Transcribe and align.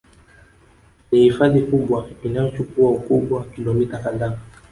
Ni 1.11 1.19
hifadhi 1.23 1.61
kubwa 1.61 2.05
Inayochukua 2.23 2.91
Ukubwa 2.91 3.37
wa 3.39 3.45
kilomita 3.45 3.97
kadhaa 3.99 4.37